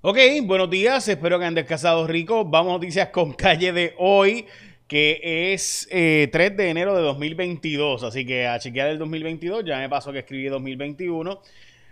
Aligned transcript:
Ok, 0.00 0.16
buenos 0.44 0.70
días, 0.70 1.08
espero 1.08 1.38
que 1.38 1.44
hayan 1.44 1.56
descansado 1.56 2.06
rico. 2.06 2.44
Vamos 2.44 2.70
a 2.70 2.74
noticias 2.74 3.08
con 3.08 3.32
calle 3.32 3.72
de 3.72 3.94
hoy, 3.98 4.46
que 4.86 5.52
es 5.52 5.88
3 5.90 5.90
eh, 5.90 6.54
de 6.56 6.70
enero 6.70 6.94
de 6.94 7.02
2022. 7.02 8.04
Así 8.04 8.24
que 8.24 8.46
a 8.46 8.60
chequear 8.60 8.90
el 8.90 8.98
2022, 9.00 9.64
ya 9.64 9.78
me 9.78 9.88
pasó 9.88 10.12
que 10.12 10.20
escribí 10.20 10.46
2021. 10.46 11.40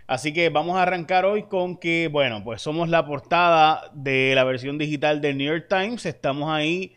Así 0.07 0.31
que 0.31 0.47
vamos 0.47 0.77
a 0.77 0.83
arrancar 0.83 1.25
hoy 1.25 1.43
con 1.43 1.75
que, 1.75 2.07
bueno, 2.09 2.45
pues 2.45 2.61
somos 2.61 2.87
la 2.87 3.05
portada 3.05 3.91
de 3.93 4.31
la 4.35 4.45
versión 4.45 4.77
digital 4.77 5.19
del 5.19 5.37
New 5.37 5.47
York 5.51 5.65
Times. 5.67 6.05
Estamos 6.05 6.49
ahí 6.49 6.95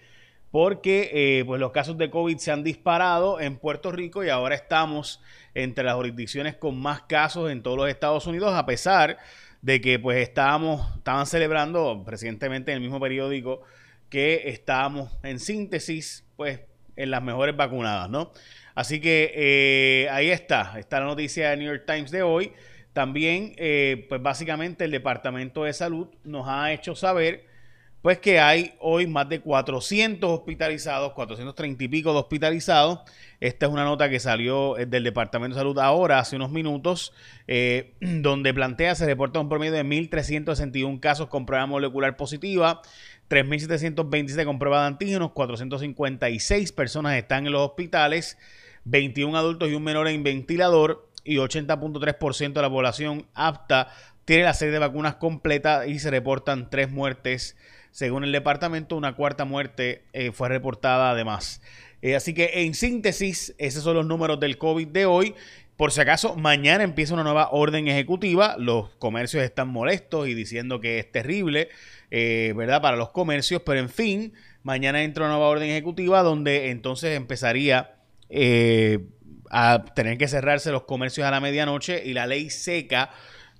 porque 0.52 1.10
eh, 1.12 1.44
pues 1.44 1.60
los 1.60 1.72
casos 1.72 1.98
de 1.98 2.08
COVID 2.08 2.38
se 2.38 2.52
han 2.52 2.62
disparado 2.62 3.40
en 3.40 3.56
Puerto 3.56 3.90
Rico 3.90 4.22
y 4.22 4.28
ahora 4.28 4.54
estamos 4.54 5.20
entre 5.54 5.82
las 5.82 5.96
jurisdicciones 5.96 6.54
con 6.54 6.80
más 6.80 7.02
casos 7.02 7.50
en 7.50 7.64
todos 7.64 7.76
los 7.76 7.88
Estados 7.88 8.28
Unidos, 8.28 8.54
a 8.54 8.64
pesar 8.64 9.10
de 9.10 9.16
que 9.64 9.98
pues 9.98 10.18
estábamos, 10.18 10.96
estaban 10.96 11.26
celebrando 11.26 12.04
recientemente 12.06 12.72
en 12.72 12.76
el 12.76 12.82
mismo 12.82 13.00
periódico 13.00 13.62
que 14.08 14.48
estábamos 14.50 15.16
en 15.22 15.38
síntesis 15.38 16.24
pues 16.36 16.60
en 16.96 17.10
las 17.10 17.22
mejores 17.22 17.56
vacunadas, 17.56 18.10
¿no? 18.10 18.32
Así 18.74 19.00
que 19.00 19.32
eh, 19.34 20.08
ahí 20.10 20.30
está, 20.30 20.78
está 20.78 21.00
la 21.00 21.06
noticia 21.06 21.50
de 21.50 21.56
New 21.56 21.68
York 21.68 21.84
Times 21.86 22.10
de 22.10 22.22
hoy. 22.22 22.52
También, 22.92 23.54
eh, 23.56 24.06
pues 24.08 24.20
básicamente 24.20 24.84
el 24.84 24.90
Departamento 24.90 25.64
de 25.64 25.72
Salud 25.72 26.08
nos 26.24 26.48
ha 26.48 26.72
hecho 26.72 26.94
saber 26.94 27.46
pues 28.02 28.18
que 28.18 28.40
hay 28.40 28.74
hoy 28.80 29.06
más 29.06 29.28
de 29.28 29.40
400 29.40 30.30
hospitalizados, 30.30 31.12
430 31.12 31.84
y 31.84 31.88
pico 31.88 32.12
de 32.12 32.20
hospitalizados. 32.20 33.00
Esta 33.40 33.66
es 33.66 33.72
una 33.72 33.84
nota 33.84 34.08
que 34.08 34.20
salió 34.20 34.78
eh, 34.78 34.86
del 34.86 35.04
Departamento 35.04 35.54
de 35.54 35.60
Salud 35.60 35.78
ahora, 35.78 36.18
hace 36.18 36.36
unos 36.36 36.50
minutos, 36.50 37.12
eh, 37.46 37.94
donde 38.00 38.54
plantea, 38.54 38.94
se 38.94 39.06
reporta 39.06 39.40
un 39.40 39.48
promedio 39.48 39.72
de 39.72 39.84
1.361 39.84 41.00
casos 41.00 41.28
con 41.28 41.44
prueba 41.44 41.66
molecular 41.66 42.16
positiva, 42.16 42.80
3.727 43.28 44.44
con 44.44 44.58
prueba 44.58 44.80
de 44.80 44.86
antígenos, 44.88 45.32
456 45.32 46.72
personas 46.72 47.16
están 47.16 47.46
en 47.46 47.52
los 47.52 47.68
hospitales, 47.68 48.38
21 48.84 49.36
adultos 49.36 49.68
y 49.68 49.74
un 49.74 49.84
menor 49.84 50.08
en 50.08 50.22
ventilador 50.22 51.10
y 51.22 51.36
80.3% 51.36 52.52
de 52.54 52.62
la 52.62 52.70
población 52.70 53.26
apta 53.34 53.88
tiene 54.24 54.44
la 54.44 54.54
serie 54.54 54.72
de 54.72 54.78
vacunas 54.78 55.16
completa 55.16 55.86
y 55.86 55.98
se 55.98 56.10
reportan 56.10 56.70
tres 56.70 56.90
muertes 56.90 57.56
según 57.90 58.22
el 58.24 58.32
departamento, 58.32 58.96
una 58.96 59.16
cuarta 59.16 59.44
muerte 59.44 60.04
eh, 60.12 60.30
fue 60.32 60.48
reportada 60.48 61.10
además. 61.10 61.60
Eh, 62.02 62.14
así 62.14 62.34
que 62.34 62.62
en 62.62 62.74
síntesis, 62.74 63.54
esos 63.58 63.82
son 63.82 63.96
los 63.96 64.06
números 64.06 64.38
del 64.38 64.58
COVID 64.58 64.88
de 64.88 65.06
hoy. 65.06 65.34
Por 65.76 65.92
si 65.92 66.00
acaso, 66.00 66.36
mañana 66.36 66.84
empieza 66.84 67.14
una 67.14 67.24
nueva 67.24 67.50
orden 67.50 67.88
ejecutiva. 67.88 68.54
Los 68.58 68.90
comercios 68.98 69.42
están 69.42 69.68
molestos 69.68 70.28
y 70.28 70.34
diciendo 70.34 70.80
que 70.80 70.98
es 70.98 71.10
terrible, 71.10 71.68
eh, 72.10 72.52
¿verdad? 72.56 72.80
Para 72.80 72.96
los 72.96 73.10
comercios. 73.10 73.62
Pero 73.64 73.80
en 73.80 73.88
fin, 73.88 74.34
mañana 74.62 75.02
entra 75.02 75.24
una 75.24 75.34
nueva 75.34 75.48
orden 75.48 75.70
ejecutiva 75.70 76.22
donde 76.22 76.70
entonces 76.70 77.16
empezaría 77.16 77.96
a 79.50 79.84
tener 79.96 80.16
que 80.16 80.28
cerrarse 80.28 80.70
los 80.70 80.84
comercios 80.84 81.26
a 81.26 81.32
la 81.32 81.40
medianoche 81.40 82.04
y 82.04 82.12
la 82.12 82.28
ley 82.28 82.48
seca 82.50 83.10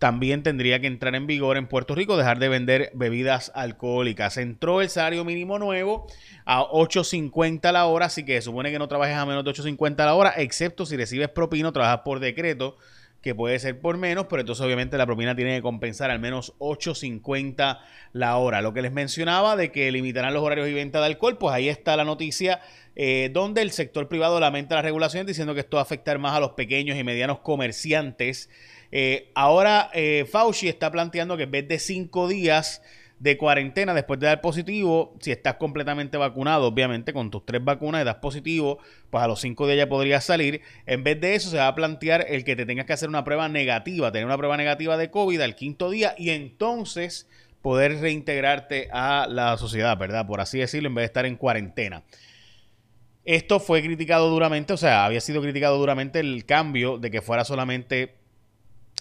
también 0.01 0.43
tendría 0.43 0.81
que 0.81 0.87
entrar 0.87 1.15
en 1.15 1.27
vigor 1.27 1.59
en 1.59 1.67
Puerto 1.67 1.95
Rico, 1.95 2.17
dejar 2.17 2.39
de 2.39 2.48
vender 2.48 2.91
bebidas 2.95 3.53
alcohólicas. 3.55 4.39
Entró 4.39 4.81
el 4.81 4.89
salario 4.89 5.27
mínimo 5.27 5.59
nuevo 5.59 6.06
a 6.47 6.62
8.50 6.62 7.70
la 7.70 7.84
hora, 7.84 8.06
así 8.06 8.25
que 8.25 8.41
supone 8.41 8.71
que 8.71 8.78
no 8.78 8.89
trabajes 8.89 9.15
a 9.15 9.27
menos 9.27 9.45
de 9.45 9.51
8.50 9.51 9.98
la 9.98 10.15
hora, 10.15 10.33
excepto 10.39 10.87
si 10.87 10.97
recibes 10.97 11.28
propina 11.28 11.71
trabajas 11.71 12.01
por 12.03 12.19
decreto, 12.19 12.78
que 13.22 13.34
puede 13.34 13.58
ser 13.58 13.80
por 13.80 13.98
menos, 13.98 14.26
pero 14.28 14.40
entonces 14.40 14.64
obviamente 14.64 14.96
la 14.96 15.06
propina 15.06 15.36
tiene 15.36 15.56
que 15.56 15.62
compensar 15.62 16.10
al 16.10 16.20
menos 16.20 16.54
8.50 16.58 17.78
la 18.12 18.36
hora. 18.36 18.62
Lo 18.62 18.72
que 18.72 18.82
les 18.82 18.92
mencionaba 18.92 19.56
de 19.56 19.70
que 19.72 19.92
limitarán 19.92 20.32
los 20.32 20.42
horarios 20.42 20.68
y 20.68 20.74
venta 20.74 21.00
de 21.00 21.06
alcohol, 21.06 21.38
pues 21.38 21.54
ahí 21.54 21.68
está 21.68 21.96
la 21.96 22.04
noticia 22.04 22.60
eh, 22.97 23.30
donde 23.32 23.62
el 23.62 23.70
sector 23.70 24.09
privado 24.09 24.41
lamenta 24.41 24.75
la 24.75 24.82
regulación 24.82 25.26
diciendo 25.26 25.54
que 25.54 25.60
esto 25.60 25.76
va 25.76 25.82
a 25.82 25.84
afectar 25.84 26.19
más 26.19 26.34
a 26.34 26.41
los 26.41 26.53
pequeños 26.53 26.97
y 26.98 27.04
medianos 27.04 27.41
comerciantes 27.41 28.48
eh, 28.92 29.30
ahora 29.34 29.91
eh, 29.94 30.26
Fauci 30.30 30.69
está 30.69 30.91
planteando 30.91 31.36
que 31.36 31.44
en 31.44 31.50
vez 31.50 31.69
de 31.69 31.78
cinco 31.78 32.26
días 32.26 32.82
de 33.20 33.36
cuarentena 33.36 33.92
después 33.92 34.19
de 34.19 34.26
dar 34.26 34.41
positivo, 34.41 35.14
si 35.20 35.31
estás 35.31 35.54
completamente 35.56 36.16
vacunado, 36.16 36.66
obviamente 36.66 37.12
con 37.12 37.31
tus 37.31 37.44
tres 37.44 37.62
vacunas 37.62 38.00
y 38.00 38.04
das 38.04 38.16
positivo, 38.16 38.78
pues 39.10 39.22
a 39.22 39.28
los 39.28 39.41
cinco 39.41 39.66
días 39.66 39.76
ya 39.76 39.88
podrías 39.88 40.25
salir. 40.25 40.62
En 40.86 41.04
vez 41.04 41.20
de 41.20 41.34
eso, 41.34 41.50
se 41.50 41.59
va 41.59 41.69
a 41.69 41.75
plantear 41.75 42.25
el 42.28 42.44
que 42.44 42.56
te 42.56 42.64
tengas 42.64 42.86
que 42.86 42.94
hacer 42.94 43.10
una 43.10 43.22
prueba 43.22 43.48
negativa, 43.50 44.10
tener 44.10 44.25
una 44.25 44.38
prueba 44.38 44.56
negativa 44.56 44.97
de 44.97 45.10
COVID 45.10 45.38
al 45.42 45.54
quinto 45.54 45.91
día 45.91 46.14
y 46.16 46.30
entonces 46.30 47.28
poder 47.60 48.00
reintegrarte 48.00 48.88
a 48.91 49.26
la 49.28 49.59
sociedad, 49.59 49.98
¿verdad? 49.98 50.26
Por 50.26 50.41
así 50.41 50.59
decirlo, 50.59 50.88
en 50.88 50.94
vez 50.94 51.03
de 51.03 51.06
estar 51.06 51.26
en 51.26 51.36
cuarentena. 51.36 52.03
Esto 53.26 53.60
fue 53.60 53.82
criticado 53.82 54.30
duramente, 54.30 54.72
o 54.72 54.78
sea, 54.78 55.04
había 55.04 55.20
sido 55.20 55.42
criticado 55.42 55.76
duramente 55.76 56.20
el 56.20 56.47
cambio 56.47 56.97
de 56.97 57.10
que 57.10 57.20
fuera 57.20 57.44
solamente 57.44 58.14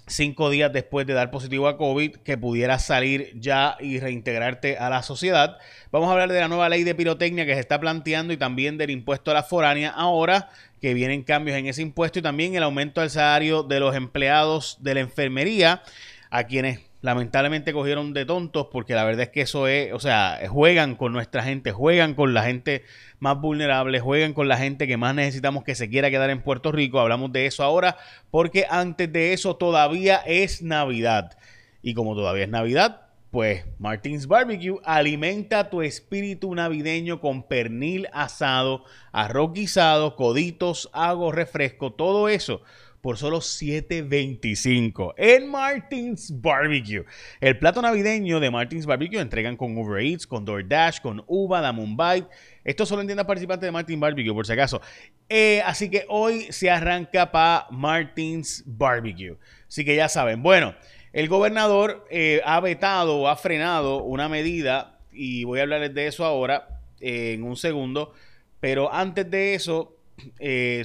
cinco 0.10 0.50
días 0.50 0.74
después 0.74 1.08
de 1.08 1.14
dar 1.14 1.32
positivo 1.32 1.68
a 1.68 1.78
COVID, 1.78 2.18
que 2.18 2.38
pudieras 2.38 2.86
salir 2.86 3.32
ya 3.40 3.78
y 3.80 4.00
reintegrarte 4.00 4.78
a 4.78 4.90
la 4.90 5.04
sociedad. 5.04 5.58
Vamos 5.92 6.10
a 6.10 6.14
hablar 6.14 6.32
de 6.32 6.40
la 6.40 6.48
nueva 6.48 6.70
ley 6.70 6.84
de 6.84 6.96
pirotecnia 6.96 7.46
que 7.46 7.54
se 7.54 7.60
está 7.60 7.80
planteando 7.80 8.34
y 8.34 8.38
también 8.38 8.78
del 8.78 8.90
impuesto 8.90 9.32
a 9.32 9.36
la 9.36 9.44
foránea 9.44 9.90
ahora 9.92 10.50
que 10.82 10.94
vienen 10.94 11.24
cambios 11.24 11.58
en 11.58 11.68
ese 11.68 11.82
impuesto 11.82 12.20
y 12.20 12.22
también 12.22 12.56
el 12.56 12.64
aumento 12.64 13.02
del 13.02 13.10
salario 13.10 13.64
de 13.64 13.80
los 13.80 13.96
empleados 13.96 14.78
de 14.82 14.94
la 14.96 15.00
enfermería 15.02 15.84
a 16.30 16.44
quienes 16.46 16.89
lamentablemente 17.02 17.72
cogieron 17.72 18.14
de 18.14 18.26
tontos 18.26 18.68
porque 18.72 18.94
la 18.94 19.04
verdad 19.04 19.24
es 19.24 19.30
que 19.30 19.42
eso 19.42 19.68
es, 19.68 19.94
o 19.94 20.00
sea, 20.00 20.40
juegan 20.50 20.96
con 20.96 21.14
nuestra 21.14 21.44
gente, 21.44 21.72
juegan 21.72 22.14
con 22.14 22.34
la 22.34 22.44
gente 22.44 22.84
más 23.20 23.40
vulnerable, 23.40 24.00
juegan 24.00 24.34
con 24.34 24.48
la 24.48 24.58
gente 24.58 24.88
que 24.88 24.98
más 24.98 25.16
necesitamos 25.16 25.64
que 25.64 25.76
se 25.76 25.90
quiera 25.90 26.10
quedar 26.10 26.30
en 26.30 26.42
Puerto 26.42 26.72
Rico. 26.72 27.00
Hablamos 27.00 27.32
de 27.32 27.46
eso 27.46 27.64
ahora 27.64 27.98
porque 28.32 28.66
antes 28.70 29.12
de 29.12 29.34
eso 29.34 29.56
todavía 29.56 30.18
es 30.26 30.62
Navidad. 30.62 31.38
Y 31.82 31.94
como 31.94 32.16
todavía 32.16 32.44
es 32.44 32.50
Navidad, 32.50 33.02
pues 33.32 33.64
Martins 33.78 34.28
Barbecue 34.28 34.80
alimenta 34.84 35.70
tu 35.70 35.82
espíritu 35.82 36.54
navideño 36.54 37.22
con 37.22 37.44
pernil 37.44 38.08
asado, 38.12 38.84
arroz 39.14 39.54
guisado, 39.54 40.18
coditos, 40.18 40.90
agua, 40.92 41.34
refresco, 41.34 41.94
todo 41.94 42.28
eso 42.28 42.62
por 43.02 43.18
solo 43.18 43.40
$7.25 43.40 45.14
en 45.18 45.50
Martins 45.50 46.34
Barbecue. 46.42 47.06
El 47.40 47.58
plato 47.58 47.82
navideño 47.82 48.40
de 48.40 48.52
Martins 48.52 48.86
Barbecue 48.86 49.20
entregan 49.20 49.56
con 49.56 49.78
Uber 49.78 50.04
Eats, 50.04 50.28
con 50.28 50.46
DoorDash, 50.46 51.00
con 51.02 51.24
Uva, 51.28 51.62
da 51.62 51.72
Mumbai. 51.72 52.28
Esto 52.64 52.86
solo 52.86 53.02
entienda 53.02 53.26
participantes 53.26 53.66
de 53.68 53.72
Martins 53.72 54.00
Barbecue, 54.00 54.34
por 54.34 54.46
si 54.46 54.54
acaso. 54.54 54.82
Eh, 55.30 55.62
así 55.66 55.90
que 55.90 56.06
hoy 56.10 56.48
se 56.52 56.70
arranca 56.70 57.32
para 57.32 57.68
Martins 57.72 58.64
Barbecue. 58.66 59.38
Así 59.68 59.86
que 59.86 59.96
ya 59.96 60.10
saben. 60.10 60.44
Bueno, 60.44 60.76
el 61.14 61.28
gobernador 61.30 62.06
eh, 62.10 62.42
ha 62.46 62.60
vetado 62.60 63.18
o 63.18 63.28
ha 63.28 63.36
frenado 63.36 64.04
una 64.04 64.30
medida, 64.30 65.00
y 65.12 65.44
voy 65.44 65.60
a 65.60 65.64
hablarles 65.64 65.94
de 65.94 66.08
eso 66.08 66.26
ahora 66.26 66.82
eh, 67.00 67.34
en 67.34 67.44
un 67.44 67.56
segundo. 67.56 68.14
Pero 68.60 68.94
antes 68.94 69.30
de 69.32 69.54
eso, 69.54 69.99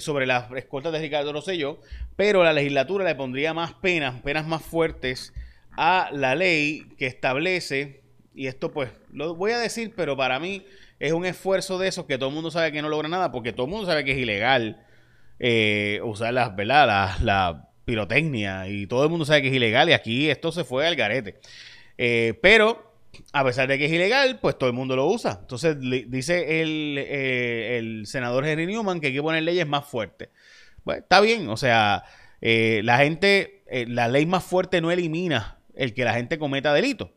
sobre 0.00 0.26
las 0.26 0.50
escoltas 0.52 0.92
de 0.92 1.00
Ricardo 1.00 1.32
Rosselló, 1.32 1.78
pero 2.16 2.44
la 2.44 2.52
legislatura 2.52 3.04
le 3.04 3.14
pondría 3.14 3.54
más 3.54 3.72
penas, 3.74 4.20
penas 4.22 4.46
más 4.46 4.62
fuertes 4.62 5.32
a 5.76 6.10
la 6.12 6.34
ley 6.34 6.86
que 6.98 7.06
establece, 7.06 8.02
y 8.34 8.46
esto 8.46 8.72
pues 8.72 8.90
lo 9.12 9.34
voy 9.34 9.52
a 9.52 9.58
decir, 9.58 9.92
pero 9.96 10.16
para 10.16 10.38
mí 10.38 10.64
es 10.98 11.12
un 11.12 11.24
esfuerzo 11.24 11.78
de 11.78 11.88
esos 11.88 12.06
que 12.06 12.18
todo 12.18 12.28
el 12.28 12.34
mundo 12.34 12.50
sabe 12.50 12.72
que 12.72 12.82
no 12.82 12.88
logra 12.88 13.08
nada, 13.08 13.32
porque 13.32 13.52
todo 13.52 13.66
el 13.66 13.72
mundo 13.72 13.86
sabe 13.86 14.04
que 14.04 14.12
es 14.12 14.18
ilegal 14.18 14.84
eh, 15.38 16.00
usar 16.04 16.32
las, 16.32 16.54
¿verdad? 16.54 17.18
La, 17.20 17.68
pirotecnia, 17.84 18.66
y 18.66 18.86
todo 18.86 19.04
el 19.04 19.10
mundo 19.10 19.26
sabe 19.26 19.42
que 19.42 19.48
es 19.48 19.54
ilegal, 19.54 19.90
y 19.90 19.92
aquí 19.92 20.30
esto 20.30 20.50
se 20.52 20.64
fue 20.64 20.86
al 20.86 20.96
garete. 20.96 21.38
Eh, 21.98 22.32
pero 22.40 22.93
a 23.32 23.44
pesar 23.44 23.68
de 23.68 23.78
que 23.78 23.86
es 23.86 23.92
ilegal, 23.92 24.38
pues 24.40 24.58
todo 24.58 24.68
el 24.68 24.74
mundo 24.74 24.96
lo 24.96 25.06
usa. 25.06 25.38
Entonces 25.40 25.76
dice 26.08 26.62
el, 26.62 26.96
eh, 26.98 27.78
el 27.78 28.06
senador 28.06 28.46
Henry 28.46 28.66
Newman 28.66 29.00
que 29.00 29.08
hay 29.08 29.12
que 29.12 29.22
poner 29.22 29.42
leyes 29.42 29.66
más 29.66 29.86
fuertes. 29.86 30.30
Bueno, 30.84 31.02
está 31.02 31.20
bien, 31.20 31.48
o 31.48 31.56
sea, 31.56 32.04
eh, 32.40 32.82
la 32.84 32.98
gente, 32.98 33.62
eh, 33.66 33.86
la 33.88 34.08
ley 34.08 34.26
más 34.26 34.44
fuerte 34.44 34.80
no 34.80 34.90
elimina 34.90 35.58
el 35.74 35.94
que 35.94 36.04
la 36.04 36.14
gente 36.14 36.38
cometa 36.38 36.74
delito. 36.74 37.12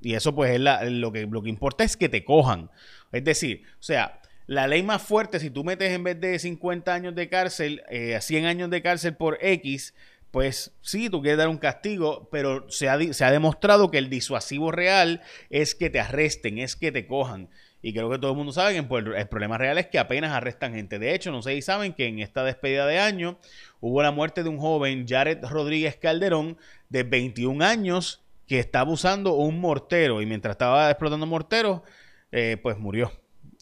Y 0.00 0.14
eso 0.14 0.34
pues 0.34 0.50
es 0.52 0.60
lo, 0.60 1.12
que, 1.12 1.26
lo 1.26 1.42
que 1.42 1.48
importa 1.48 1.84
es 1.84 1.96
que 1.96 2.08
te 2.08 2.24
cojan. 2.24 2.70
Es 3.12 3.22
decir, 3.22 3.62
o 3.78 3.82
sea, 3.82 4.20
la 4.46 4.66
ley 4.66 4.82
más 4.82 5.00
fuerte, 5.00 5.38
si 5.38 5.50
tú 5.50 5.62
metes 5.62 5.92
en 5.92 6.02
vez 6.02 6.20
de 6.20 6.38
50 6.38 6.92
años 6.92 7.14
de 7.14 7.28
cárcel, 7.28 7.82
eh, 7.88 8.18
100 8.20 8.46
años 8.46 8.70
de 8.70 8.82
cárcel 8.82 9.14
por 9.14 9.38
X, 9.40 9.94
pues 10.32 10.74
sí, 10.80 11.10
tú 11.10 11.20
quieres 11.20 11.38
dar 11.38 11.48
un 11.48 11.58
castigo, 11.58 12.28
pero 12.32 12.68
se 12.70 12.88
ha, 12.88 12.98
se 13.12 13.24
ha 13.24 13.30
demostrado 13.30 13.90
que 13.90 13.98
el 13.98 14.08
disuasivo 14.10 14.72
real 14.72 15.20
es 15.50 15.74
que 15.74 15.90
te 15.90 16.00
arresten, 16.00 16.58
es 16.58 16.74
que 16.74 16.90
te 16.90 17.06
cojan. 17.06 17.50
Y 17.82 17.92
creo 17.92 18.08
que 18.08 18.18
todo 18.18 18.30
el 18.30 18.36
mundo 18.36 18.52
sabe 18.52 18.72
que 18.72 18.78
el 18.78 19.28
problema 19.28 19.58
real 19.58 19.76
es 19.76 19.88
que 19.88 19.98
apenas 19.98 20.32
arrestan 20.32 20.72
gente. 20.72 20.98
De 20.98 21.14
hecho, 21.14 21.30
no 21.32 21.42
sé 21.42 21.52
si 21.54 21.62
saben 21.62 21.92
que 21.92 22.06
en 22.06 22.20
esta 22.20 22.44
despedida 22.44 22.86
de 22.86 22.98
año 22.98 23.38
hubo 23.80 24.02
la 24.02 24.10
muerte 24.12 24.42
de 24.42 24.48
un 24.48 24.58
joven, 24.58 25.04
Jared 25.06 25.44
Rodríguez 25.44 25.96
Calderón, 25.96 26.56
de 26.88 27.02
21 27.02 27.62
años, 27.62 28.22
que 28.46 28.58
estaba 28.58 28.90
usando 28.90 29.34
un 29.34 29.60
mortero 29.60 30.22
y 30.22 30.26
mientras 30.26 30.52
estaba 30.52 30.90
explotando 30.90 31.26
morteros, 31.26 31.82
eh, 32.30 32.56
pues 32.62 32.78
murió 32.78 33.12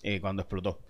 eh, 0.03 0.21
cuando 0.21 0.43
explotó. 0.43 0.81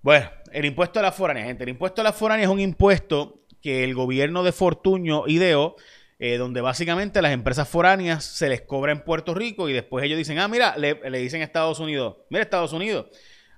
Bueno, 0.00 0.30
el 0.50 0.64
impuesto 0.64 0.98
a 0.98 1.02
la 1.02 1.12
foránea, 1.12 1.44
gente. 1.44 1.62
El 1.62 1.70
impuesto 1.70 2.00
a 2.00 2.04
la 2.04 2.12
foránea 2.12 2.46
es 2.46 2.50
un 2.50 2.58
impuesto 2.58 3.41
que 3.62 3.84
el 3.84 3.94
gobierno 3.94 4.42
de 4.42 4.52
Fortuño 4.52 5.24
ideó, 5.26 5.76
eh, 6.18 6.36
donde 6.36 6.60
básicamente 6.60 7.22
las 7.22 7.32
empresas 7.32 7.68
foráneas 7.68 8.24
se 8.24 8.48
les 8.48 8.60
cobra 8.60 8.92
en 8.92 9.00
Puerto 9.00 9.34
Rico 9.34 9.68
y 9.68 9.72
después 9.72 10.04
ellos 10.04 10.18
dicen, 10.18 10.38
ah, 10.38 10.48
mira, 10.48 10.76
le, 10.76 10.98
le 11.08 11.18
dicen 11.18 11.40
a 11.40 11.44
Estados 11.44 11.80
Unidos, 11.80 12.16
mira 12.28 12.42
Estados 12.42 12.72
Unidos, 12.72 13.06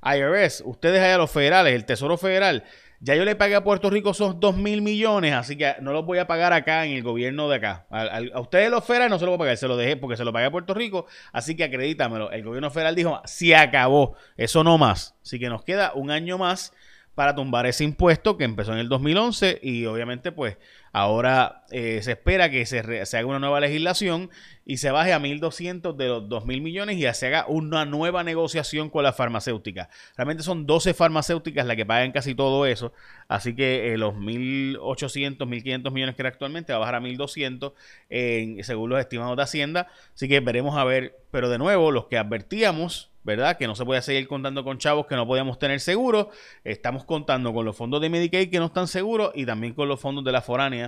IRS, 0.02 0.62
ustedes 0.64 1.00
allá 1.00 1.18
los 1.18 1.30
federales, 1.30 1.74
el 1.74 1.84
Tesoro 1.84 2.16
Federal, 2.16 2.64
ya 3.00 3.14
yo 3.14 3.26
le 3.26 3.36
pagué 3.36 3.54
a 3.54 3.62
Puerto 3.62 3.90
Rico 3.90 4.12
esos 4.12 4.40
2 4.40 4.56
mil 4.56 4.80
millones, 4.80 5.34
así 5.34 5.56
que 5.56 5.74
no 5.82 5.92
los 5.92 6.06
voy 6.06 6.16
a 6.16 6.26
pagar 6.26 6.54
acá 6.54 6.86
en 6.86 6.92
el 6.92 7.02
gobierno 7.02 7.50
de 7.50 7.56
acá. 7.56 7.86
A, 7.90 8.40
ustedes 8.40 8.70
los 8.70 8.82
federales 8.82 9.10
no 9.10 9.18
se 9.18 9.26
los 9.26 9.32
voy 9.32 9.36
a 9.36 9.44
pagar, 9.44 9.56
se 9.58 9.68
lo 9.68 9.76
dejé 9.76 9.98
porque 9.98 10.16
se 10.16 10.24
lo 10.24 10.32
pagué 10.32 10.46
a 10.46 10.50
Puerto 10.50 10.72
Rico, 10.72 11.06
así 11.30 11.54
que 11.54 11.64
acredítamelo. 11.64 12.30
El 12.30 12.42
gobierno 12.42 12.70
federal 12.70 12.94
dijo, 12.94 13.20
se 13.26 13.54
acabó, 13.56 14.16
eso 14.38 14.64
no 14.64 14.78
más. 14.78 15.16
Así 15.22 15.38
que 15.38 15.50
nos 15.50 15.64
queda 15.64 15.92
un 15.94 16.10
año 16.10 16.38
más 16.38 16.72
para 17.14 17.34
tumbar 17.34 17.66
ese 17.66 17.84
impuesto 17.84 18.36
que 18.36 18.44
empezó 18.44 18.72
en 18.72 18.78
el 18.78 18.88
2011 18.88 19.60
y 19.62 19.86
obviamente 19.86 20.32
pues 20.32 20.56
ahora 20.94 21.64
eh, 21.72 22.00
se 22.02 22.12
espera 22.12 22.50
que 22.50 22.64
se, 22.66 22.78
haga 22.78 23.26
una 23.26 23.40
nueva 23.40 23.58
legislación 23.58 24.30
y 24.64 24.76
se 24.76 24.92
baje 24.92 25.12
a 25.12 25.18
1.200 25.18 25.96
de 25.96 26.06
los 26.06 26.22
2.000 26.28 26.62
millones 26.62 26.96
y 26.96 27.14
se 27.14 27.26
haga 27.26 27.46
una 27.48 27.84
nueva 27.84 28.22
negociación 28.22 28.90
con 28.90 29.02
la 29.02 29.12
farmacéutica. 29.12 29.90
Realmente 30.16 30.44
son 30.44 30.66
12 30.66 30.94
farmacéuticas 30.94 31.66
las 31.66 31.76
que 31.76 31.84
pagan 31.84 32.12
casi 32.12 32.36
todo 32.36 32.64
eso, 32.64 32.92
así 33.26 33.56
que 33.56 33.92
eh, 33.92 33.98
los 33.98 34.14
1.800, 34.14 35.38
1.500 35.38 35.90
millones 35.90 36.14
que 36.14 36.22
era 36.22 36.28
actualmente 36.28 36.72
va 36.72 36.76
a 36.76 36.80
bajar 36.80 36.94
a 36.94 37.00
1.200 37.00 37.72
según 38.62 38.90
los 38.90 39.00
estimados 39.00 39.36
de 39.36 39.42
Hacienda, 39.42 39.88
así 40.14 40.28
que 40.28 40.38
veremos 40.38 40.76
a 40.76 40.84
ver, 40.84 41.18
pero 41.32 41.50
de 41.50 41.58
nuevo 41.58 41.90
los 41.90 42.06
que 42.06 42.18
advertíamos 42.18 43.10
¿verdad? 43.24 43.56
Que 43.56 43.66
no 43.66 43.74
se 43.74 43.84
puede 43.84 44.02
seguir 44.02 44.28
contando 44.28 44.62
con 44.62 44.78
chavos 44.78 45.06
que 45.06 45.16
no 45.16 45.26
podíamos 45.26 45.58
tener 45.58 45.80
seguros. 45.80 46.26
Estamos 46.62 47.04
contando 47.04 47.52
con 47.52 47.64
los 47.64 47.74
fondos 47.74 48.00
de 48.00 48.10
Medicaid 48.10 48.50
que 48.50 48.58
no 48.58 48.66
están 48.66 48.86
seguros 48.86 49.32
y 49.34 49.46
también 49.46 49.72
con 49.72 49.88
los 49.88 49.98
fondos 49.98 50.22
de 50.24 50.30
la 50.30 50.42
foránea 50.42 50.83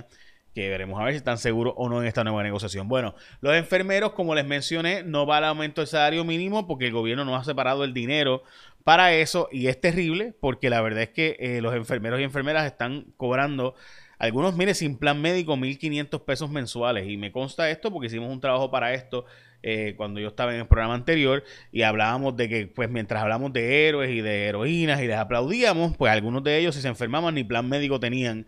que 0.53 0.69
veremos 0.69 0.99
a 0.99 1.03
ver 1.03 1.13
si 1.13 1.17
están 1.17 1.37
seguros 1.37 1.73
o 1.77 1.87
no 1.87 2.01
en 2.01 2.07
esta 2.07 2.23
nueva 2.23 2.41
negociación. 2.41 2.87
Bueno, 2.87 3.13
los 3.41 3.55
enfermeros, 3.55 4.13
como 4.13 4.33
les 4.33 4.45
mencioné, 4.45 5.03
no 5.03 5.27
va 5.27 5.37
al 5.37 5.45
aumento 5.45 5.81
del 5.81 5.87
salario 5.87 6.23
mínimo 6.23 6.65
porque 6.65 6.87
el 6.87 6.93
gobierno 6.93 7.25
no 7.25 7.35
ha 7.35 7.43
separado 7.43 7.83
el 7.83 7.93
dinero 7.93 8.41
para 8.83 9.13
eso 9.13 9.49
y 9.51 9.67
es 9.67 9.79
terrible 9.79 10.33
porque 10.39 10.69
la 10.69 10.81
verdad 10.81 11.03
es 11.03 11.09
que 11.09 11.37
eh, 11.39 11.61
los 11.61 11.75
enfermeros 11.75 12.19
y 12.19 12.23
enfermeras 12.23 12.65
están 12.65 13.05
cobrando 13.17 13.75
algunos, 14.19 14.55
mire, 14.55 14.73
sin 14.73 14.97
plan 14.97 15.21
médico, 15.21 15.55
1.500 15.55 16.25
pesos 16.25 16.49
mensuales. 16.49 17.07
Y 17.07 17.17
me 17.17 17.31
consta 17.31 17.69
esto 17.69 17.91
porque 17.91 18.07
hicimos 18.07 18.31
un 18.31 18.39
trabajo 18.41 18.71
para 18.71 18.93
esto 18.93 19.25
eh, 19.61 19.93
cuando 19.95 20.19
yo 20.19 20.29
estaba 20.29 20.53
en 20.53 20.61
el 20.61 20.67
programa 20.67 20.95
anterior 20.95 21.43
y 21.71 21.83
hablábamos 21.83 22.35
de 22.35 22.49
que, 22.49 22.67
pues 22.67 22.89
mientras 22.89 23.21
hablamos 23.21 23.53
de 23.53 23.87
héroes 23.87 24.09
y 24.09 24.21
de 24.21 24.45
heroínas 24.47 25.01
y 25.01 25.07
les 25.07 25.17
aplaudíamos, 25.17 25.95
pues 25.97 26.11
algunos 26.11 26.43
de 26.43 26.57
ellos 26.57 26.75
si 26.75 26.81
se 26.81 26.87
enfermaban 26.87 27.35
ni 27.35 27.43
plan 27.43 27.67
médico 27.69 27.99
tenían. 27.99 28.47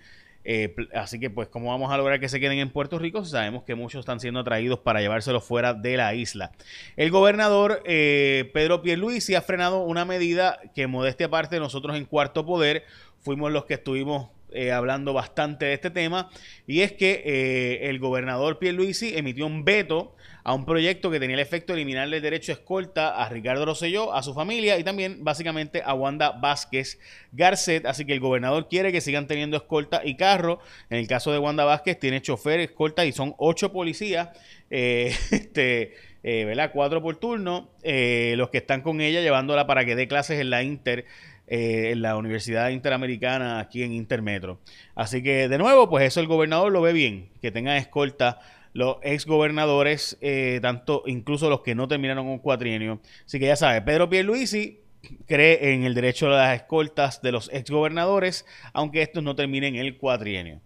Eh, 0.52 0.74
así 0.96 1.20
que, 1.20 1.30
pues, 1.30 1.48
¿cómo 1.48 1.70
vamos 1.70 1.92
a 1.92 1.98
lograr 1.98 2.20
que 2.20 2.28
se 2.28 2.40
queden 2.40 2.58
en 2.58 2.72
Puerto 2.72 2.98
Rico? 2.98 3.24
Sabemos 3.24 3.62
que 3.66 3.76
muchos 3.76 4.00
están 4.00 4.20
siendo 4.20 4.40
atraídos 4.40 4.80
para 4.80 5.00
llevárselos 5.00 5.44
fuera 5.44 5.76
de 5.76 5.96
la 5.96 6.16
isla. 6.16 6.54
El 6.98 7.12
gobernador 7.12 7.84
eh, 7.86 8.50
Pedro 8.52 8.82
Pierluisi 8.82 9.36
ha 9.36 9.44
frenado 9.44 9.84
una 9.84 10.06
medida 10.06 10.60
que, 10.74 10.88
modestia 10.88 11.28
aparte, 11.28 11.60
nosotros 11.60 11.96
en 11.96 12.06
Cuarto 12.06 12.48
Poder 12.48 12.84
fuimos 13.20 13.52
los 13.52 13.66
que 13.66 13.76
estuvimos 13.76 14.30
eh, 14.52 14.72
hablando 14.72 15.14
bastante 15.14 15.66
de 15.66 15.74
este 15.74 15.92
tema, 15.92 16.30
y 16.66 16.82
es 16.82 16.94
que 16.94 17.22
eh, 17.24 17.90
el 17.90 18.00
gobernador 18.00 18.58
Pierluisi 18.58 19.16
emitió 19.16 19.46
un 19.46 19.64
veto 19.64 20.16
a 20.44 20.56
un 20.56 20.66
proyecto 20.66 21.12
que 21.12 21.20
tenía 21.20 21.36
el 21.36 21.42
efecto 21.42 21.74
de 21.74 21.80
eliminarle 21.80 22.18
el 22.18 22.24
derecho 22.24 22.52
a 22.52 22.56
escolta 22.56 23.10
a 23.10 23.30
Ricardo 23.30 23.66
Rosselló, 23.66 24.12
a 24.12 24.24
su 24.24 24.34
familia 24.34 24.80
y 24.80 24.84
también 24.84 25.24
básicamente 25.24 25.84
a 25.86 25.94
Wanda 25.94 26.32
Vázquez 26.32 26.98
Garcet, 27.32 27.86
así 27.86 28.06
que 28.06 28.14
el 28.14 28.20
gobernador 28.20 28.68
quiere 28.68 28.92
que 28.92 29.02
sigan 29.02 29.28
teniendo 29.28 29.56
escolta 29.56 30.02
y 30.04 30.16
carro, 30.16 30.60
en 30.90 30.98
el 30.98 31.08
caso 31.08 31.32
de 31.32 31.38
Wanda 31.38 31.66
Vázquez 31.66 32.00
tiene 32.00 32.20
chofer, 32.22 32.60
escolta 32.60 33.06
y 33.06 33.12
son 33.12 33.36
ocho 33.38 33.72
policías, 33.72 34.30
eh, 34.72 35.14
este... 35.32 35.94
¿verdad? 36.22 36.72
Cuatro 36.74 37.02
por 37.02 37.16
turno, 37.16 37.70
los 37.82 38.50
que 38.50 38.58
están 38.58 38.82
con 38.82 39.00
ella 39.00 39.22
llevándola 39.22 39.66
para 39.66 39.86
que 39.86 39.96
dé 39.96 40.10
clases 40.10 40.42
en 40.42 40.50
la 40.50 40.64
Inter 40.64 41.06
eh, 41.52 41.90
en 41.92 42.04
la 42.04 42.16
Universidad 42.16 42.70
Interamericana 42.70 43.60
aquí 43.60 43.82
en 43.82 43.92
Intermetro. 43.92 44.60
Así 44.94 45.24
que 45.24 45.48
de 45.48 45.58
nuevo, 45.58 45.90
pues 45.90 46.06
eso 46.06 46.20
el 46.20 46.28
gobernador 46.28 46.72
lo 46.72 46.82
ve 46.82 46.94
bien, 46.94 47.30
que 47.42 47.52
tengan 47.52 47.76
escolta 47.78 48.40
los 48.74 48.98
ex 49.02 49.26
gobernadores, 49.26 50.16
eh, 50.22 50.60
tanto 50.62 51.02
incluso 51.08 51.50
los 51.50 51.62
que 51.62 51.74
no 51.74 51.88
terminaron 51.88 52.28
un 52.28 52.38
cuatrienio. 52.38 53.02
Así 53.26 53.40
que 53.40 53.48
ya 53.48 53.56
sabe, 53.56 53.82
Pedro 53.82 54.08
Pierluisi 54.08 54.82
cree 55.26 55.74
en 55.74 55.86
el 55.86 55.96
derecho 55.96 56.28
a 56.28 56.38
las 56.38 56.56
escoltas 56.56 57.22
de 57.24 57.32
los 57.32 57.50
ex 57.52 57.72
gobernadores, 57.72 58.46
aunque 58.72 59.02
estos 59.02 59.24
no 59.24 59.36
terminen 59.36 59.76
el 59.76 59.98
cuatrienio. 59.98 60.62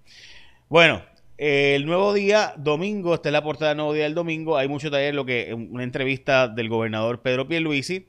Bueno, 0.67 1.01
el 1.37 1.85
nuevo 1.85 2.13
día, 2.13 2.55
domingo, 2.57 3.13
esta 3.13 3.29
es 3.29 3.33
la 3.33 3.41
portada 3.41 3.69
del 3.69 3.77
nuevo 3.77 3.93
día 3.93 4.03
del 4.03 4.15
domingo. 4.15 4.57
Hay 4.57 4.67
mucho 4.67 4.91
taller, 4.91 5.15
lo 5.15 5.25
que 5.25 5.53
una 5.53 5.83
entrevista 5.83 6.49
del 6.49 6.67
gobernador 6.67 7.21
Pedro 7.21 7.47
Pierluisi 7.47 8.05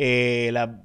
eh, 0.00 0.50
la, 0.52 0.80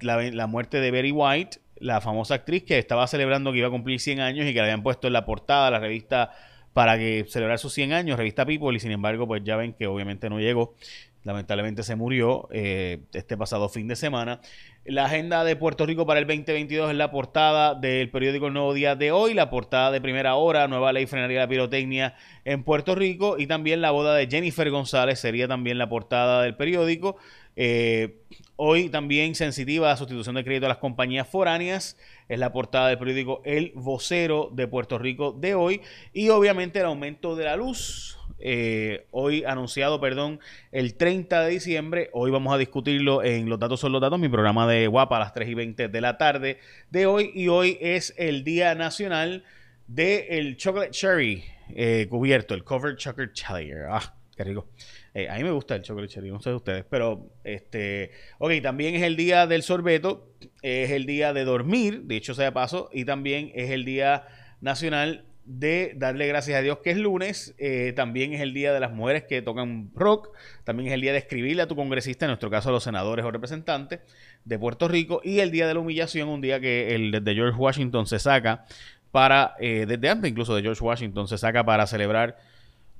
La, 0.00 0.46
muerte 0.46 0.80
de 0.80 0.90
Betty 0.90 1.12
White, 1.12 1.58
la 1.78 2.00
famosa 2.00 2.36
actriz 2.36 2.62
que 2.62 2.78
estaba 2.78 3.06
celebrando 3.06 3.52
que 3.52 3.58
iba 3.58 3.68
a 3.68 3.70
cumplir 3.70 4.00
100 4.00 4.20
años 4.20 4.46
y 4.46 4.54
que 4.54 4.60
la 4.60 4.64
habían 4.64 4.82
puesto 4.82 5.08
en 5.08 5.12
la 5.12 5.26
portada 5.26 5.66
de 5.66 5.72
la 5.72 5.78
revista 5.78 6.30
para 6.72 6.96
que 6.96 7.26
celebrar 7.28 7.58
sus 7.58 7.74
100 7.74 7.92
años, 7.92 8.16
revista 8.16 8.46
People, 8.46 8.74
y 8.74 8.80
sin 8.80 8.92
embargo, 8.92 9.26
pues 9.26 9.42
ya 9.44 9.56
ven 9.56 9.74
que 9.74 9.86
obviamente 9.86 10.30
no 10.30 10.40
llegó. 10.40 10.74
Lamentablemente 11.22 11.82
se 11.82 11.96
murió 11.96 12.48
eh, 12.50 13.00
este 13.12 13.36
pasado 13.36 13.68
fin 13.68 13.88
de 13.88 13.96
semana. 13.96 14.40
La 14.86 15.04
agenda 15.04 15.44
de 15.44 15.56
Puerto 15.56 15.84
Rico 15.84 16.06
para 16.06 16.20
el 16.20 16.26
2022 16.26 16.92
es 16.92 16.96
la 16.96 17.10
portada 17.10 17.74
del 17.74 18.08
periódico 18.08 18.46
El 18.46 18.54
Nuevo 18.54 18.72
Día 18.72 18.94
de 18.94 19.10
hoy, 19.10 19.34
la 19.34 19.50
portada 19.50 19.90
de 19.90 20.00
primera 20.00 20.36
hora, 20.36 20.66
nueva 20.66 20.92
ley 20.92 21.06
frenaría 21.06 21.40
la 21.40 21.48
pirotecnia 21.48 22.14
en 22.44 22.62
Puerto 22.62 22.94
Rico 22.94 23.36
y 23.38 23.48
también 23.48 23.82
la 23.82 23.90
boda 23.90 24.14
de 24.14 24.28
Jennifer 24.28 24.70
González 24.70 25.18
sería 25.18 25.46
también 25.46 25.76
la 25.76 25.88
portada 25.88 26.42
del 26.42 26.54
periódico. 26.54 27.16
Eh, 27.56 28.22
Hoy 28.58 28.88
también 28.88 29.34
sensitiva 29.34 29.92
a 29.92 29.96
sustitución 29.98 30.34
de 30.34 30.42
crédito 30.42 30.64
a 30.64 30.70
las 30.70 30.78
compañías 30.78 31.28
foráneas. 31.28 31.98
Es 32.26 32.38
la 32.38 32.52
portada 32.54 32.88
del 32.88 32.98
periódico 32.98 33.42
El 33.44 33.72
Vocero 33.74 34.48
de 34.50 34.66
Puerto 34.66 34.96
Rico 34.98 35.32
de 35.32 35.54
hoy. 35.54 35.82
Y 36.14 36.30
obviamente 36.30 36.78
el 36.78 36.86
aumento 36.86 37.36
de 37.36 37.44
la 37.44 37.56
luz. 37.56 38.18
Eh, 38.38 39.06
hoy 39.10 39.44
anunciado, 39.44 40.00
perdón, 40.00 40.40
el 40.72 40.94
30 40.94 41.42
de 41.42 41.50
diciembre. 41.50 42.08
Hoy 42.14 42.30
vamos 42.30 42.54
a 42.54 42.56
discutirlo 42.56 43.22
en 43.22 43.46
Los 43.50 43.58
Datos 43.58 43.80
son 43.80 43.92
los 43.92 44.00
Datos, 44.00 44.18
mi 44.18 44.30
programa 44.30 44.66
de 44.66 44.86
Guapa 44.86 45.16
a 45.16 45.20
las 45.20 45.34
3 45.34 45.50
y 45.50 45.54
20 45.54 45.88
de 45.88 46.00
la 46.00 46.16
tarde 46.16 46.58
de 46.90 47.04
hoy. 47.04 47.30
Y 47.34 47.48
hoy 47.48 47.76
es 47.82 48.14
el 48.16 48.42
Día 48.42 48.74
Nacional 48.74 49.44
del 49.86 50.56
Chocolate 50.56 50.92
Cherry 50.92 51.44
eh, 51.74 52.06
cubierto, 52.08 52.54
el 52.54 52.64
Covered 52.64 52.96
Chocolate 52.96 53.34
Cherry. 53.34 53.72
Ah, 53.86 54.15
qué 54.36 54.44
rico. 54.44 54.68
Eh, 55.14 55.28
a 55.28 55.36
mí 55.36 55.44
me 55.44 55.50
gusta 55.50 55.74
el 55.74 55.82
chocolate 55.82 56.20
no 56.20 56.40
sé 56.40 56.50
de 56.50 56.56
ustedes, 56.56 56.84
pero 56.88 57.32
este, 57.42 58.10
ok, 58.38 58.52
también 58.62 58.94
es 58.94 59.02
el 59.02 59.16
día 59.16 59.46
del 59.46 59.62
sorbeto, 59.62 60.30
es 60.62 60.90
el 60.90 61.06
día 61.06 61.32
de 61.32 61.44
dormir, 61.44 62.02
dicho 62.04 62.34
sea 62.34 62.52
paso, 62.52 62.90
y 62.92 63.04
también 63.04 63.50
es 63.54 63.70
el 63.70 63.84
día 63.84 64.26
nacional 64.60 65.24
de 65.46 65.92
darle 65.96 66.26
gracias 66.26 66.58
a 66.58 66.60
Dios 66.60 66.78
que 66.82 66.90
es 66.90 66.98
lunes, 66.98 67.54
eh, 67.58 67.92
también 67.94 68.34
es 68.34 68.40
el 68.40 68.52
día 68.52 68.72
de 68.72 68.80
las 68.80 68.92
mujeres 68.92 69.24
que 69.24 69.40
tocan 69.42 69.90
rock, 69.94 70.36
también 70.64 70.88
es 70.88 70.94
el 70.94 71.00
día 71.00 71.12
de 71.12 71.18
escribirle 71.18 71.62
a 71.62 71.68
tu 71.68 71.76
congresista, 71.76 72.26
en 72.26 72.30
nuestro 72.30 72.50
caso 72.50 72.68
a 72.68 72.72
los 72.72 72.84
senadores 72.84 73.24
o 73.24 73.30
representantes 73.30 74.00
de 74.44 74.58
Puerto 74.58 74.88
Rico, 74.88 75.20
y 75.24 75.38
el 75.38 75.50
día 75.50 75.66
de 75.66 75.74
la 75.74 75.80
humillación, 75.80 76.28
un 76.28 76.40
día 76.40 76.60
que 76.60 76.94
el 76.94 77.10
desde 77.10 77.34
George 77.34 77.58
Washington 77.58 78.06
se 78.06 78.18
saca 78.18 78.64
para, 79.12 79.54
eh, 79.60 79.86
desde 79.88 80.08
antes 80.10 80.30
incluso 80.30 80.54
de 80.54 80.62
George 80.62 80.84
Washington 80.84 81.26
se 81.26 81.38
saca 81.38 81.64
para 81.64 81.86
celebrar 81.86 82.36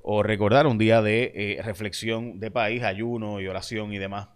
o 0.09 0.23
recordar 0.23 0.67
un 0.67 0.77
día 0.77 1.01
de 1.01 1.33
eh, 1.35 1.61
reflexión 1.61 2.39
de 2.39 2.49
país, 2.49 2.81
ayuno 2.81 3.41
y 3.41 3.47
oración 3.47 3.91
y 3.91 3.97
demás. 3.97 4.29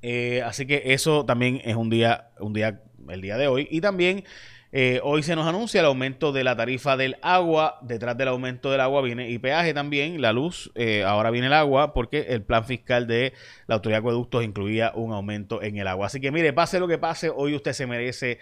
Eh, 0.00 0.40
así 0.46 0.66
que 0.66 0.94
eso 0.94 1.26
también 1.26 1.60
es 1.62 1.76
un 1.76 1.90
día, 1.90 2.30
un 2.40 2.54
día, 2.54 2.80
el 3.10 3.20
día 3.20 3.36
de 3.36 3.48
hoy. 3.48 3.68
Y 3.70 3.82
también 3.82 4.24
eh, 4.72 4.98
hoy 5.04 5.22
se 5.22 5.36
nos 5.36 5.46
anuncia 5.46 5.80
el 5.80 5.86
aumento 5.86 6.32
de 6.32 6.42
la 6.42 6.56
tarifa 6.56 6.96
del 6.96 7.18
agua. 7.20 7.78
Detrás 7.82 8.16
del 8.16 8.28
aumento 8.28 8.70
del 8.70 8.80
agua 8.80 9.02
viene 9.02 9.28
y 9.28 9.38
peaje 9.38 9.74
también, 9.74 10.22
la 10.22 10.32
luz. 10.32 10.72
ahora 11.04 11.30
viene 11.30 11.48
el 11.48 11.52
agua 11.52 11.92
porque 11.92 12.20
el 12.30 12.40
plan 12.40 12.64
fiscal 12.64 13.06
de 13.06 13.34
la 13.66 13.74
autoridad 13.74 13.98
de 13.98 14.04
acueductos 14.04 14.42
incluía 14.42 14.90
un 14.94 15.12
aumento 15.12 15.62
en 15.62 15.76
el 15.76 15.86
agua. 15.86 16.06
Así 16.06 16.18
que 16.18 16.32
mire, 16.32 16.54
pase 16.54 16.80
lo 16.80 16.88
que 16.88 16.96
pase, 16.96 17.28
hoy 17.28 17.54
usted 17.54 17.74
se 17.74 17.86
merece 17.86 18.38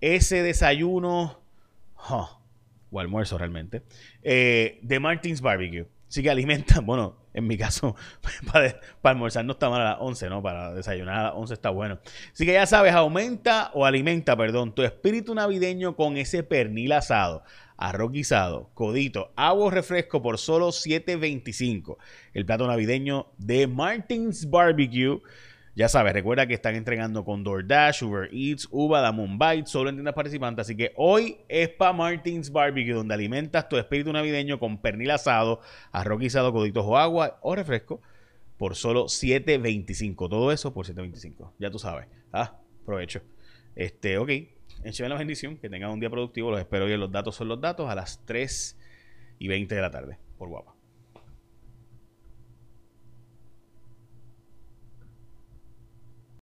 ese 0.00 0.42
desayuno 0.42 1.38
o 2.90 3.00
almuerzo 3.00 3.38
realmente, 3.38 3.82
eh, 4.22 4.78
de 4.82 5.00
Martins 5.00 5.40
Barbecue. 5.40 5.86
Así 6.08 6.22
que 6.22 6.30
alimentan, 6.30 6.84
bueno, 6.86 7.16
en 7.32 7.46
mi 7.46 7.56
caso, 7.56 7.94
para, 8.52 8.80
almorzar 9.02 9.44
no 9.44 9.52
está 9.52 9.70
mal 9.70 9.80
a 9.80 9.90
las 9.90 9.96
11, 10.00 10.28
¿no? 10.28 10.42
Para 10.42 10.74
desayunar 10.74 11.16
a 11.18 11.22
las 11.24 11.32
11 11.34 11.54
está 11.54 11.70
bueno. 11.70 12.00
Así 12.32 12.44
que 12.44 12.52
ya 12.52 12.66
sabes, 12.66 12.92
aumenta 12.92 13.70
o 13.74 13.86
alimenta, 13.86 14.36
perdón, 14.36 14.74
tu 14.74 14.82
espíritu 14.82 15.34
navideño 15.34 15.94
con 15.94 16.16
ese 16.16 16.42
pernil 16.42 16.92
asado. 16.92 17.44
arroz 17.76 18.12
guisado, 18.12 18.70
codito, 18.74 19.32
agua 19.36 19.70
refresco 19.70 20.20
por 20.20 20.38
solo 20.38 20.68
7.25. 20.68 21.96
El 22.34 22.44
plato 22.44 22.66
navideño 22.66 23.28
de 23.38 23.66
Martins 23.68 24.50
Barbecue. 24.50 25.22
Ya 25.76 25.88
sabes, 25.88 26.12
recuerda 26.12 26.46
que 26.46 26.54
están 26.54 26.74
entregando 26.74 27.24
con 27.24 27.44
DoorDash, 27.44 28.02
Uber 28.02 28.28
Eats, 28.32 28.66
Uva, 28.70 29.00
Damon 29.00 29.38
Bite, 29.38 29.66
solo 29.66 29.88
en 29.88 29.96
tiendas 29.96 30.14
participantes. 30.14 30.66
Así 30.66 30.76
que 30.76 30.92
hoy 30.96 31.38
es 31.48 31.68
para 31.68 31.92
Martins 31.92 32.50
Barbecue, 32.50 32.92
donde 32.92 33.14
alimentas 33.14 33.68
tu 33.68 33.76
espíritu 33.76 34.12
navideño 34.12 34.58
con 34.58 34.78
pernil 34.78 35.12
asado, 35.12 35.60
arroz 35.92 36.18
guisado, 36.18 36.52
coditos 36.52 36.84
o 36.84 36.98
agua 36.98 37.38
o 37.42 37.54
refresco 37.54 38.00
por 38.58 38.74
solo 38.74 39.04
7.25. 39.04 40.28
Todo 40.28 40.52
eso 40.52 40.74
por 40.74 40.86
7.25. 40.86 41.52
Ya 41.58 41.70
tú 41.70 41.78
sabes. 41.78 42.08
Ah, 42.32 42.58
provecho. 42.84 43.22
Este, 43.74 44.18
ok. 44.18 44.30
Encheve 44.84 45.08
la 45.08 45.16
bendición. 45.16 45.56
Que 45.56 45.70
tengan 45.70 45.90
un 45.90 46.00
día 46.00 46.10
productivo. 46.10 46.50
Los 46.50 46.60
espero 46.60 46.84
hoy 46.84 46.92
en 46.92 47.00
Los 47.00 47.12
Datos 47.12 47.36
son 47.36 47.48
los 47.48 47.60
datos 47.60 47.88
a 47.88 47.94
las 47.94 48.24
3 48.26 48.76
y 49.38 49.48
20 49.48 49.74
de 49.74 49.80
la 49.80 49.90
tarde. 49.90 50.18
Por 50.36 50.48
guapa. 50.48 50.79